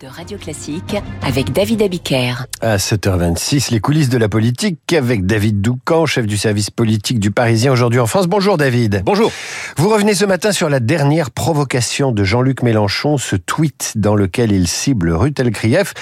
de 0.00 0.08
Radio 0.08 0.36
Classique 0.36 0.96
avec 1.22 1.52
David 1.52 1.82
Abiker. 1.82 2.46
À 2.60 2.76
7h26, 2.76 3.70
les 3.70 3.78
coulisses 3.78 4.08
de 4.08 4.18
la 4.18 4.28
politique 4.28 4.92
avec 4.92 5.26
David 5.26 5.60
Doucan, 5.60 6.06
chef 6.06 6.26
du 6.26 6.36
service 6.36 6.70
politique 6.70 7.20
du 7.20 7.30
Parisien 7.30 7.70
aujourd'hui 7.70 8.00
en 8.00 8.06
France. 8.06 8.26
Bonjour 8.26 8.56
David. 8.56 9.02
Bonjour. 9.04 9.30
Vous 9.76 9.88
revenez 9.88 10.14
ce 10.14 10.24
matin 10.24 10.50
sur 10.50 10.68
la 10.68 10.80
dernière 10.80 11.30
provocation 11.30 12.10
de 12.10 12.24
Jean-Luc 12.24 12.62
Mélenchon, 12.62 13.16
ce 13.16 13.36
tweet 13.36 13.92
dans 13.94 14.16
lequel 14.16 14.50
il 14.50 14.66
cible 14.66 15.12
Rutel 15.12 15.52
Krief. 15.52 15.94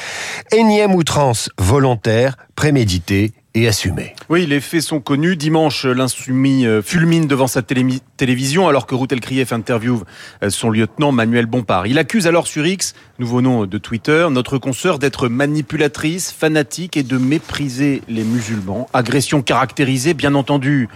Énième 0.50 0.94
outrance 0.94 1.50
volontaire, 1.58 2.36
préméditée 2.56 3.32
Oui, 4.28 4.46
les 4.46 4.60
faits 4.60 4.82
sont 4.82 5.00
connus. 5.00 5.36
Dimanche, 5.36 5.84
l'insoumis 5.84 6.66
euh, 6.66 6.82
fulmine 6.82 7.26
devant 7.26 7.46
sa 7.46 7.62
télévision 7.62 8.68
alors 8.68 8.86
que 8.86 8.94
Routel 8.94 9.20
Krief 9.20 9.52
interviewe 9.52 10.04
euh, 10.42 10.50
son 10.50 10.70
lieutenant 10.70 11.12
Manuel 11.12 11.46
Bompard. 11.46 11.86
Il 11.86 11.98
accuse 11.98 12.26
alors 12.26 12.46
sur 12.46 12.66
X, 12.66 12.94
nouveau 13.18 13.40
nom 13.40 13.66
de 13.66 13.78
Twitter, 13.78 14.28
notre 14.30 14.58
consoeur 14.58 14.98
d'être 14.98 15.28
manipulatrice, 15.28 16.30
fanatique 16.30 16.96
et 16.96 17.02
de 17.02 17.18
mépriser 17.18 18.02
les 18.08 18.22
musulmans. 18.22 18.88
Agression 18.92 19.42
caractérisée, 19.42 20.14
bien 20.14 20.34
entendu, 20.34 20.88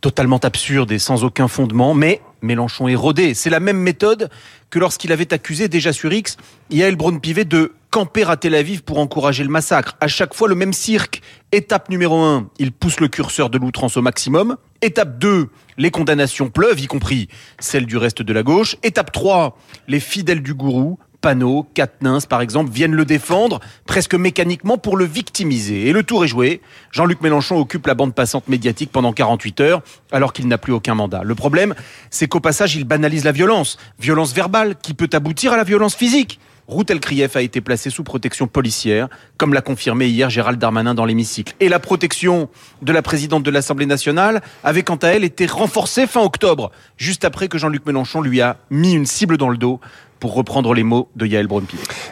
totalement 0.00 0.38
absurde 0.38 0.92
et 0.92 0.98
sans 0.98 1.24
aucun 1.24 1.48
fondement, 1.48 1.94
mais 1.94 2.20
Mélenchon 2.42 2.88
est 2.88 2.94
rodé. 2.94 3.34
C'est 3.34 3.50
la 3.50 3.58
même 3.58 3.78
méthode 3.78 4.28
que 4.70 4.78
lorsqu'il 4.78 5.12
avait 5.12 5.32
accusé 5.32 5.68
déjà 5.68 5.92
sur 5.92 6.12
X 6.12 6.36
Yael 6.70 6.94
Braun-Pivet 6.94 7.46
de 7.46 7.72
camper 7.94 8.28
à 8.28 8.36
Tel 8.36 8.56
Aviv 8.56 8.82
pour 8.82 8.98
encourager 8.98 9.44
le 9.44 9.50
massacre. 9.50 9.96
À 10.00 10.08
chaque 10.08 10.34
fois, 10.34 10.48
le 10.48 10.56
même 10.56 10.72
cirque. 10.72 11.22
Étape 11.52 11.90
numéro 11.90 12.18
1, 12.18 12.50
il 12.58 12.72
pousse 12.72 12.98
le 12.98 13.06
curseur 13.06 13.50
de 13.50 13.56
l'outrance 13.56 13.96
au 13.96 14.02
maximum. 14.02 14.56
Étape 14.82 15.16
2, 15.20 15.48
les 15.78 15.92
condamnations 15.92 16.50
pleuvent, 16.50 16.80
y 16.80 16.88
compris 16.88 17.28
celles 17.60 17.86
du 17.86 17.96
reste 17.96 18.20
de 18.20 18.32
la 18.32 18.42
gauche. 18.42 18.74
Étape 18.82 19.12
3, 19.12 19.56
les 19.86 20.00
fidèles 20.00 20.42
du 20.42 20.54
gourou 20.54 20.98
Panot, 21.20 21.68
Katnins 21.72 22.18
par 22.28 22.40
exemple, 22.40 22.72
viennent 22.72 22.96
le 22.96 23.04
défendre 23.04 23.60
presque 23.86 24.16
mécaniquement 24.16 24.76
pour 24.76 24.96
le 24.96 25.04
victimiser. 25.04 25.86
Et 25.86 25.92
le 25.92 26.02
tour 26.02 26.24
est 26.24 26.28
joué. 26.28 26.62
Jean-Luc 26.90 27.20
Mélenchon 27.22 27.56
occupe 27.58 27.86
la 27.86 27.94
bande 27.94 28.12
passante 28.12 28.48
médiatique 28.48 28.90
pendant 28.90 29.12
48 29.12 29.60
heures 29.60 29.82
alors 30.10 30.32
qu'il 30.32 30.48
n'a 30.48 30.58
plus 30.58 30.72
aucun 30.72 30.96
mandat. 30.96 31.22
Le 31.22 31.34
problème, 31.36 31.76
c'est 32.10 32.26
qu'au 32.26 32.40
passage, 32.40 32.74
il 32.74 32.84
banalise 32.84 33.24
la 33.24 33.32
violence. 33.32 33.78
Violence 34.00 34.34
verbale 34.34 34.74
qui 34.82 34.94
peut 34.94 35.08
aboutir 35.12 35.52
à 35.52 35.56
la 35.56 35.64
violence 35.64 35.94
physique. 35.94 36.40
Routel 36.66 36.98
Krief 36.98 37.36
a 37.36 37.42
été 37.42 37.60
placé 37.60 37.90
sous 37.90 38.04
protection 38.04 38.46
policière, 38.46 39.08
comme 39.36 39.52
l'a 39.52 39.60
confirmé 39.60 40.06
hier 40.06 40.30
Gérald 40.30 40.58
Darmanin 40.58 40.94
dans 40.94 41.04
l'hémicycle. 41.04 41.54
Et 41.60 41.68
la 41.68 41.78
protection 41.78 42.48
de 42.80 42.92
la 42.92 43.02
présidente 43.02 43.42
de 43.42 43.50
l'Assemblée 43.50 43.86
nationale 43.86 44.40
avait 44.62 44.82
quant 44.82 44.96
à 44.96 45.08
elle 45.08 45.24
été 45.24 45.44
renforcée 45.46 46.06
fin 46.06 46.22
octobre, 46.22 46.70
juste 46.96 47.24
après 47.24 47.48
que 47.48 47.58
Jean-Luc 47.58 47.84
Mélenchon 47.84 48.22
lui 48.22 48.40
a 48.40 48.56
mis 48.70 48.94
une 48.94 49.06
cible 49.06 49.36
dans 49.36 49.50
le 49.50 49.58
dos 49.58 49.78
pour 50.24 50.32
reprendre 50.32 50.72
les 50.72 50.84
mots 50.84 51.10
de 51.16 51.26
Yael 51.26 51.48
braun 51.48 51.64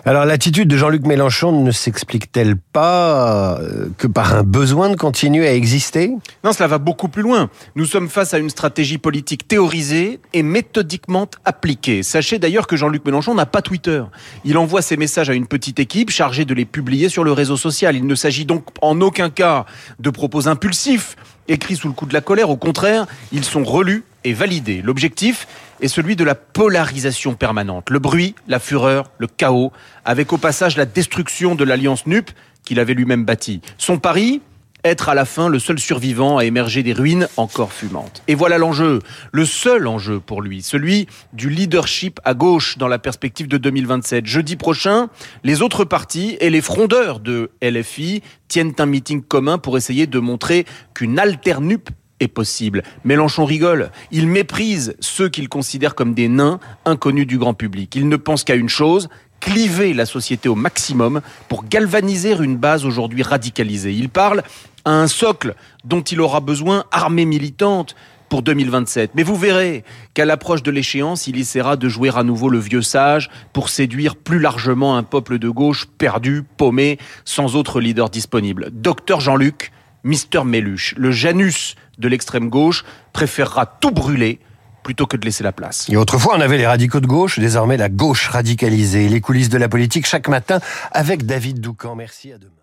Alors 0.05 0.27
l'attitude 0.27 0.69
de 0.69 0.77
Jean-Luc 0.77 1.07
Mélenchon 1.07 1.63
ne 1.63 1.71
s'explique-t-elle 1.71 2.57
pas 2.59 3.59
euh, 3.59 3.89
que 3.97 4.07
par 4.07 4.35
un 4.35 4.43
besoin 4.43 4.91
de 4.91 4.97
continuer 4.97 5.49
à 5.49 5.55
exister? 5.55 6.13
Non, 6.45 6.53
cela 6.53 6.67
va 6.67 6.77
beaucoup 6.77 7.09
plus 7.09 7.23
loin. 7.23 7.49
Nous 7.75 7.87
sommes 7.87 8.11
face 8.11 8.35
à 8.35 8.39
une 8.39 8.51
stratégie 8.51 8.99
politique 8.99 9.49
théorisée 9.49 10.21
et 10.35 10.43
méthodiquement 10.43 11.27
appliquée. 11.47 12.03
Sachez 12.03 12.39
d'ailleurs 12.39 12.67
que 12.67 12.77
Jean-Luc 12.77 13.03
Mélenchon 13.07 13.35
n'a 13.35 13.47
pas 13.47 13.63
Twitter. 13.63 14.05
Il 14.45 14.59
envoie 14.59 14.83
ses 14.83 14.99
messages 14.99 15.31
à 15.31 15.33
une 15.33 15.47
petite 15.47 15.81
équipe 15.81 16.11
chargée 16.11 16.45
de 16.45 16.53
les 16.53 16.67
publier 16.67 17.09
sur 17.09 17.25
le 17.25 17.33
réseau 17.33 17.57
social. 17.57 17.97
Il 17.97 18.07
ne 18.07 18.15
s'agit 18.15 18.45
donc 18.45 18.67
en 18.83 19.01
aucun 19.01 19.31
cas 19.31 19.65
de 20.01 20.11
propos 20.11 20.49
impulsifs 20.49 21.17
écrits 21.49 21.77
sous 21.77 21.89
le 21.89 21.95
coup 21.95 22.05
de 22.05 22.13
la 22.13 22.21
colère. 22.21 22.51
Au 22.51 22.59
contraire, 22.59 23.07
ils 23.33 23.45
sont 23.45 23.65
relus 23.65 24.05
et 24.25 24.33
validés. 24.33 24.83
L'objectif 24.83 25.47
est 25.81 25.89
celui 25.89 26.17
de 26.17 26.25
la 26.25 26.35
polarisation 26.35 27.35
permanente. 27.35 27.91
Le 27.91 27.99
bruit, 27.99 28.35
la 28.49 28.59
fureur, 28.59 29.11
le 29.19 29.27
chaos, 29.27 29.73
avec 30.05 30.33
au 30.33 30.39
passage 30.39 30.77
la 30.77 30.87
destruction 30.87 31.55
de 31.55 31.65
l'alliance 31.65 32.07
NUP 32.07 32.31
qu'il 32.65 32.81
avait 32.81 32.95
lui-même 32.95 33.25
bâtie. 33.25 33.61
Son 33.79 33.99
pari 33.99 34.41
être 34.85 35.09
à 35.09 35.15
la 35.15 35.25
fin 35.25 35.49
le 35.49 35.59
seul 35.59 35.79
survivant 35.79 36.39
à 36.39 36.45
émerger 36.45 36.83
des 36.83 36.93
ruines 36.93 37.29
encore 37.37 37.73
fumantes. 37.73 38.23
Et 38.27 38.35
voilà 38.35 38.59
l'enjeu, 38.59 39.01
le 39.31 39.45
seul 39.45 39.87
enjeu 39.87 40.21
pour 40.21 40.43
lui, 40.43 40.63
celui 40.63 41.07
du 41.33 41.51
leadership 41.51 42.21
à 42.25 42.35
gauche 42.35 42.79
dans 42.79 42.89
la 42.89 42.99
perspective 42.99 43.49
de 43.49 43.59
2027. 43.59 44.27
Jeudi 44.27 44.57
prochain, 44.57 45.09
les 45.45 45.63
autres 45.63 45.85
partis 45.85 46.37
et 46.41 46.51
les 46.51 46.61
frondeurs 46.61 47.21
de 47.21 47.51
LFI 47.63 48.23
tiennent 48.49 48.75
un 48.79 48.87
meeting 48.87 49.23
commun 49.23 49.59
pour 49.59 49.77
essayer 49.77 50.07
de 50.07 50.19
montrer 50.19 50.67
qu'une 50.95 51.19
alternup 51.19 51.91
est 52.23 52.29
possible. 52.29 52.83
Mélenchon 53.05 53.45
rigole. 53.45 53.91
Il 54.11 54.27
méprise 54.29 54.95
ceux 55.01 55.29
qu'il 55.29 55.49
considère 55.49 55.95
comme 55.95 56.15
des 56.15 56.29
nains 56.29 56.61
inconnus 56.85 57.27
du 57.27 57.39
grand 57.39 57.55
public. 57.55 57.95
Il 57.97 58.09
ne 58.09 58.17
pense 58.17 58.45
qu'à 58.45 58.55
une 58.55 58.69
chose, 58.69 59.09
cliver 59.41 59.93
la 59.93 60.07
société 60.07 60.49
au 60.49 60.55
maximum 60.55 61.21
pour 61.49 61.65
galvaniser 61.65 62.33
une 62.41 62.57
base 62.57 62.87
aujourd'hui 62.87 63.23
radicalisée. 63.23 63.93
Il 63.93 64.09
parle 64.09 64.43
à 64.85 64.93
un 64.93 65.09
socle 65.09 65.55
dont 65.85 66.01
il 66.01 66.21
aura 66.21 66.41
besoin, 66.41 66.85
armée 66.91 67.25
militante, 67.25 67.95
pour 68.33 68.41
2027. 68.41 69.11
Mais 69.15 69.25
vous 69.25 69.37
verrez 69.37 69.85
qu'à 70.15 70.25
l'approche 70.25 70.63
de 70.63 70.71
l'échéance, 70.71 71.27
il 71.27 71.39
essaiera 71.39 71.77
de 71.77 71.87
jouer 71.91 72.11
à 72.15 72.23
nouveau 72.23 72.49
le 72.49 72.59
vieux 72.59 72.81
sage 72.81 73.29
pour 73.53 73.69
séduire 73.69 74.17
plus 74.17 74.39
largement 74.39 74.97
un 74.97 75.03
peuple 75.03 75.39
de 75.39 75.51
gauche 75.51 75.87
perdu, 75.99 76.43
paumé, 76.57 76.97
sans 77.27 77.57
autre 77.57 77.79
leader 77.79 78.09
disponible. 78.09 78.71
Docteur 78.73 79.21
Jean-Luc, 79.21 79.71
Mister 80.05 80.45
Méluche, 80.45 80.95
le 80.97 81.11
Janus 81.11 81.77
de 81.99 82.09
l'extrême 82.09 82.49
gauche, 82.49 82.85
préférera 83.13 83.67
tout 83.67 83.91
brûler 83.91 84.41
plutôt 84.83 85.07
que 85.07 85.17
de 85.17 85.25
laisser 85.25 85.45
la 85.45 85.53
place. 85.53 85.89
Et 85.89 85.97
autrefois, 85.97 86.37
on 86.37 86.41
avait 86.41 86.59
les 86.59 86.67
radicaux 86.67 87.01
de 87.01 87.07
gauche, 87.07 87.39
désormais 87.39 87.77
la 87.77 87.89
gauche 87.89 88.29
radicalisée. 88.29 89.09
Les 89.09 89.21
coulisses 89.21 89.49
de 89.49 89.59
la 89.59 89.69
politique 89.69 90.07
chaque 90.07 90.29
matin 90.29 90.61
avec 90.91 91.25
David 91.25 91.61
Doucan. 91.61 91.95
Merci, 91.95 92.33
à 92.33 92.39
demain. 92.39 92.62